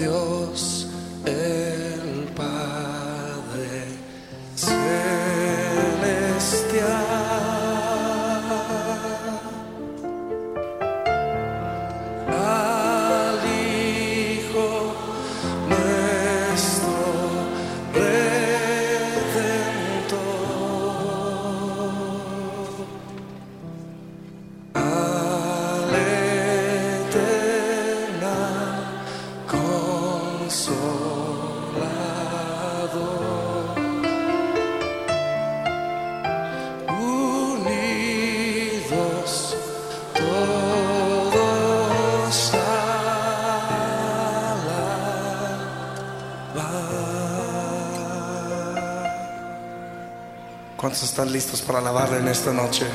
Dios 0.00 0.39
¿Cuántos 50.80 51.02
están 51.02 51.30
listos 51.30 51.60
para 51.60 51.80
alabarle 51.80 52.20
en 52.20 52.28
esta 52.28 52.54
noche? 52.54 52.86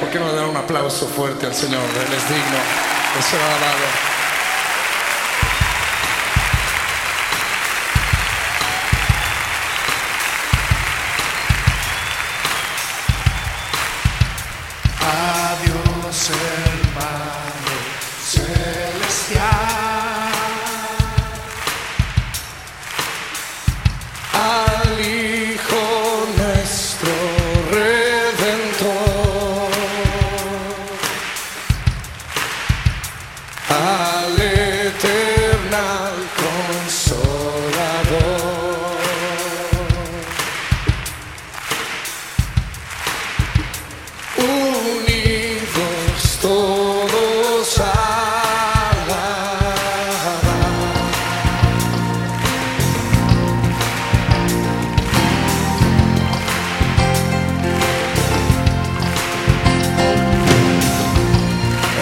¿Por 0.00 0.10
qué 0.10 0.18
no 0.18 0.32
dan 0.32 0.46
un 0.46 0.56
aplauso 0.56 1.06
fuerte 1.06 1.46
al 1.46 1.54
Señor? 1.54 1.80
Él 1.80 2.12
es 2.12 2.28
digno 2.28 2.58
de 3.14 3.22
ser 3.22 3.40
alabado. 3.40 4.17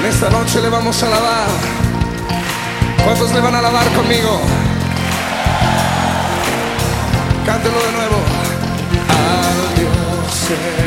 Esta 0.08 0.30
noche 0.30 0.62
le 0.62 0.68
vamos 0.68 1.02
a 1.02 1.06
alabar. 1.08 1.48
¿Cuántos 3.04 3.32
le 3.32 3.40
van 3.40 3.56
a 3.56 3.58
alabar 3.58 3.86
conmigo? 3.88 4.40
Cántelo 7.44 7.74
de 7.74 7.92
nuevo. 7.92 8.16
Al. 10.80 10.85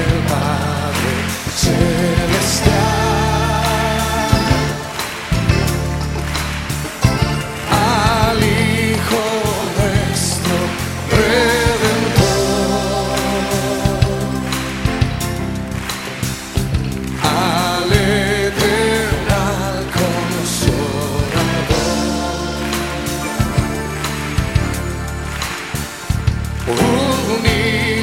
comigo. 26.91 27.98